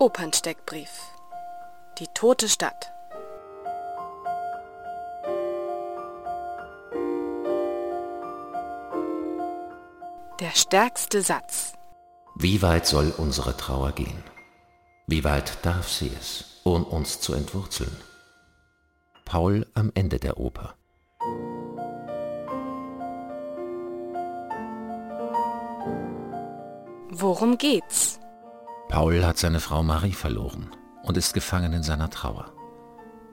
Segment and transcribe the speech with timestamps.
[0.00, 1.12] Opernsteckbrief.
[1.98, 2.92] Die tote Stadt.
[10.38, 11.72] Der stärkste Satz.
[12.36, 14.22] Wie weit soll unsere Trauer gehen?
[15.08, 17.96] Wie weit darf sie es, ohne uns zu entwurzeln?
[19.24, 20.76] Paul am Ende der Oper.
[27.10, 28.20] Worum geht's?
[28.88, 30.70] Paul hat seine Frau Marie verloren
[31.02, 32.52] und ist gefangen in seiner Trauer.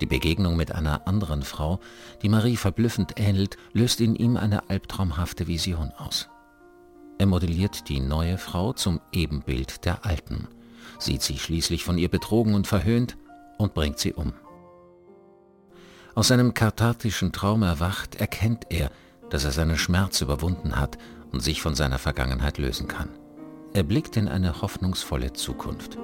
[0.00, 1.78] Die Begegnung mit einer anderen Frau,
[2.22, 6.28] die Marie verblüffend ähnelt, löst in ihm eine albtraumhafte Vision aus.
[7.18, 10.48] Er modelliert die neue Frau zum Ebenbild der alten,
[10.98, 13.16] sieht sie schließlich von ihr betrogen und verhöhnt
[13.58, 14.32] und bringt sie um.
[16.14, 18.90] Aus seinem kathartischen Traum erwacht, erkennt er,
[19.30, 20.98] dass er seinen Schmerz überwunden hat
[21.30, 23.08] und sich von seiner Vergangenheit lösen kann.
[23.74, 25.96] Er blickt in eine hoffnungsvolle Zukunft.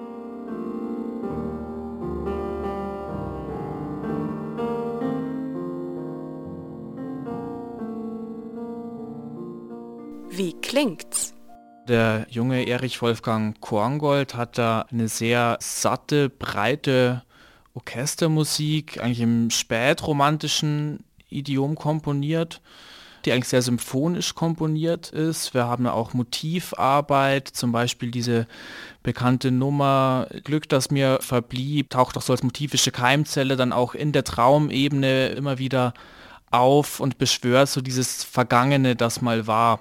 [10.31, 11.35] Wie klingt's?
[11.89, 17.23] Der junge Erich Wolfgang Korngold hat da eine sehr satte, breite
[17.75, 22.63] Orchestermusik, eigentlich im spätromantischen Idiom komponiert
[23.29, 25.53] die eigentlich sehr symphonisch komponiert ist.
[25.53, 28.47] Wir haben auch Motivarbeit, zum Beispiel diese
[29.03, 34.13] bekannte Nummer Glück, das mir verblieb, taucht auch so als motivische Keimzelle dann auch in
[34.13, 35.93] der Traumebene immer wieder
[36.51, 39.81] auf und beschwört so dieses Vergangene, das mal war.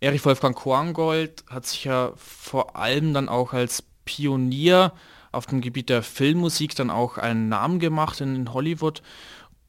[0.00, 4.92] Erich Wolfgang Korngold hat sich ja vor allem dann auch als Pionier
[5.30, 9.02] auf dem Gebiet der Filmmusik dann auch einen Namen gemacht in Hollywood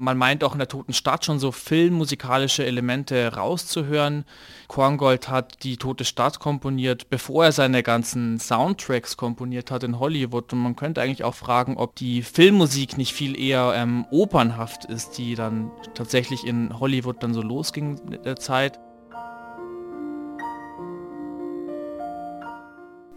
[0.01, 4.25] man meint auch in der Toten Stadt schon so filmmusikalische Elemente rauszuhören.
[4.67, 10.51] Korngold hat die Tote Stadt komponiert, bevor er seine ganzen Soundtracks komponiert hat in Hollywood.
[10.53, 15.19] Und man könnte eigentlich auch fragen, ob die Filmmusik nicht viel eher ähm, opernhaft ist,
[15.19, 18.79] die dann tatsächlich in Hollywood dann so losging mit der Zeit.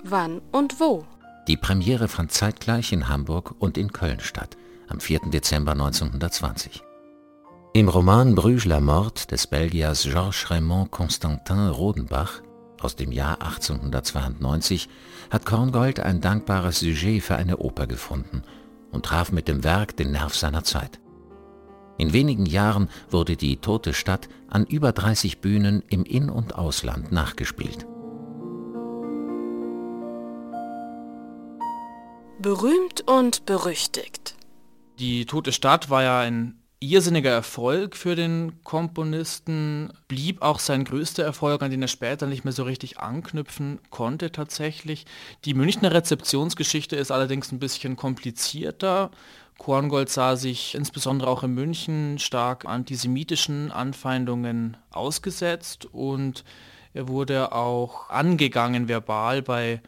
[0.03, 1.06] Wann und wo?
[1.49, 4.59] Die Premiere fand zeitgleich in Hamburg und in Köln statt
[4.89, 5.31] am 4.
[5.31, 6.83] Dezember 1920.
[7.72, 12.43] Im Roman Bruges la Mort des Belgiers Georges Raymond Constantin Rodenbach
[12.81, 14.89] aus dem Jahr 1892
[15.31, 18.43] hat Korngold ein dankbares Sujet für eine Oper gefunden
[18.93, 21.01] und traf mit dem Werk den Nerv seiner Zeit.
[21.97, 27.12] In wenigen Jahren wurde die Tote Stadt an über 30 Bühnen im In- und Ausland
[27.12, 27.87] nachgespielt.
[32.41, 34.34] Berühmt und berüchtigt.
[34.99, 41.25] Die Tote Stadt war ja ein irrsinniger Erfolg für den Komponisten, blieb auch sein größter
[41.25, 45.06] Erfolg, an den er später nicht mehr so richtig anknüpfen konnte tatsächlich.
[45.44, 49.10] Die Münchner Rezeptionsgeschichte ist allerdings ein bisschen komplizierter.
[49.59, 56.44] Korngold sah sich insbesondere auch in München stark antisemitischen Anfeindungen ausgesetzt und
[56.93, 59.81] er wurde auch angegangen verbal bei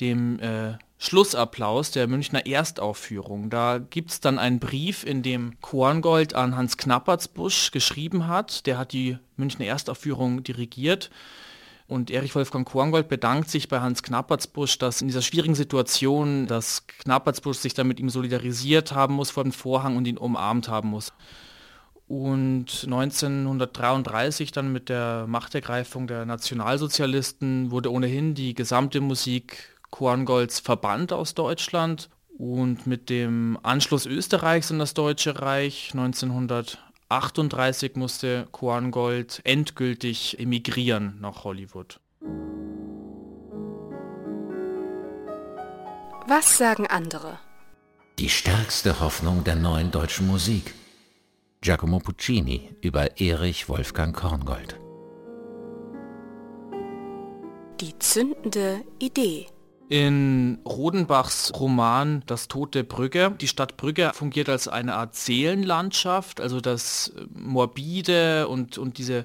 [0.00, 3.50] dem äh, Schlussapplaus der Münchner Erstaufführung.
[3.50, 8.66] Da gibt es dann einen Brief, in dem Korngold an Hans Knappertsbusch geschrieben hat.
[8.66, 11.10] Der hat die Münchner Erstaufführung dirigiert.
[11.86, 16.86] Und Erich Wolfgang Korngold bedankt sich bei Hans Knappertsbusch, dass in dieser schwierigen Situation, dass
[16.86, 20.90] Knappertsbusch sich dann mit ihm solidarisiert haben muss vor dem Vorhang und ihn umarmt haben
[20.90, 21.12] muss.
[22.08, 31.12] Und 1933 dann mit der Machtergreifung der Nationalsozialisten wurde ohnehin die gesamte Musik Korngolds verbannt
[31.12, 40.38] aus Deutschland und mit dem Anschluss Österreichs an das Deutsche Reich 1938 musste Korngold endgültig
[40.38, 42.00] emigrieren nach Hollywood.
[46.28, 47.38] Was sagen andere?
[48.18, 50.74] Die stärkste Hoffnung der neuen deutschen Musik.
[51.60, 54.78] Giacomo Puccini über Erich Wolfgang Korngold.
[57.80, 59.46] Die zündende Idee.
[59.88, 63.34] In Rodenbachs Roman Das Tote Brügge.
[63.40, 69.24] Die Stadt Brügge fungiert als eine Art Seelenlandschaft, also das morbide und, und diese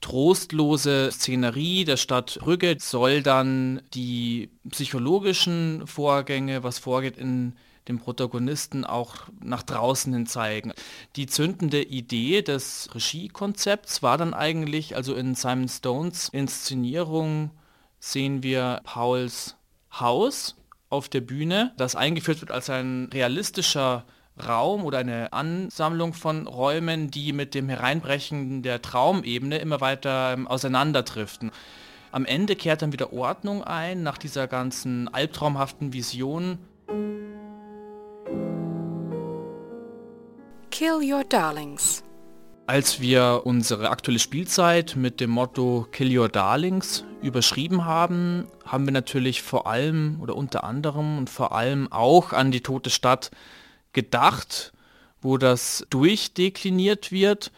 [0.00, 7.54] trostlose Szenerie der Stadt Brügge soll dann die psychologischen Vorgänge, was vorgeht in
[7.88, 10.72] dem Protagonisten auch nach draußen hin zeigen.
[11.16, 17.50] Die zündende Idee des Regiekonzepts war dann eigentlich, also in Simon Stones Inszenierung
[17.98, 19.55] sehen wir Pauls
[20.00, 20.56] Haus
[20.88, 24.04] auf der Bühne, das eingeführt wird als ein realistischer
[24.44, 30.46] Raum oder eine Ansammlung von Räumen, die mit dem Hereinbrechen der Traumebene immer weiter ähm,
[30.46, 31.50] auseinanderdriften.
[32.12, 36.58] Am Ende kehrt dann wieder Ordnung ein, nach dieser ganzen albtraumhaften Vision.
[40.70, 42.05] Kill Your Darlings.
[42.68, 48.92] Als wir unsere aktuelle Spielzeit mit dem Motto Kill Your Darlings überschrieben haben, haben wir
[48.92, 53.30] natürlich vor allem oder unter anderem und vor allem auch an die tote Stadt
[53.92, 54.72] gedacht,
[55.22, 57.52] wo das durchdekliniert wird.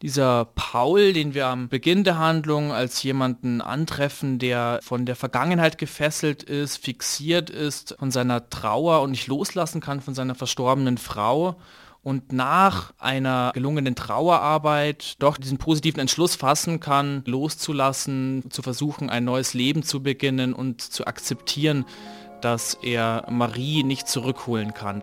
[0.00, 5.76] Dieser Paul, den wir am Beginn der Handlung als jemanden antreffen, der von der Vergangenheit
[5.76, 11.56] gefesselt ist, fixiert ist, von seiner Trauer und nicht loslassen kann von seiner verstorbenen Frau
[12.04, 19.24] und nach einer gelungenen Trauerarbeit doch diesen positiven Entschluss fassen kann, loszulassen, zu versuchen, ein
[19.24, 21.86] neues Leben zu beginnen und zu akzeptieren,
[22.42, 25.02] dass er Marie nicht zurückholen kann.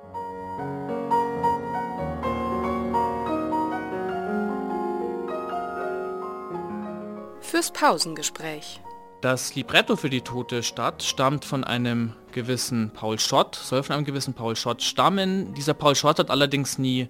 [7.41, 8.79] Fürs Pausengespräch.
[9.21, 14.05] Das Libretto für die Tote Stadt stammt von einem gewissen Paul Schott, soll von einem
[14.05, 15.53] gewissen Paul Schott stammen.
[15.53, 17.07] Dieser Paul Schott hat allerdings nie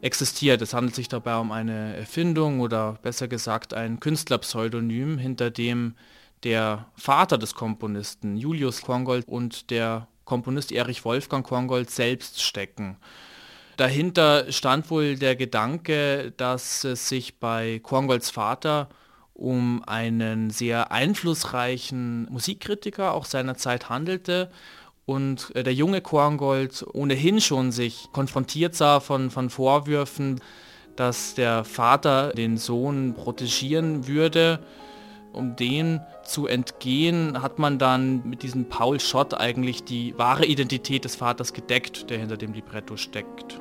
[0.00, 0.62] existiert.
[0.62, 5.94] Es handelt sich dabei um eine Erfindung oder besser gesagt ein Künstlerpseudonym, hinter dem
[6.42, 12.96] der Vater des Komponisten Julius Korngold und der Komponist Erich Wolfgang Korngold selbst stecken.
[13.76, 18.88] Dahinter stand wohl der Gedanke, dass es sich bei Korngolds Vater
[19.34, 24.50] um einen sehr einflussreichen Musikkritiker auch seiner Zeit handelte
[25.04, 30.40] und äh, der junge Korngold ohnehin schon sich konfrontiert sah von, von Vorwürfen,
[30.96, 34.60] dass der Vater den Sohn protegieren würde.
[35.32, 41.06] Um den zu entgehen, hat man dann mit diesem Paul Schott eigentlich die wahre Identität
[41.06, 43.58] des Vaters gedeckt, der hinter dem Libretto steckt.